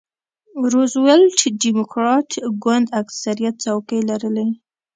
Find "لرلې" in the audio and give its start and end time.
4.09-4.47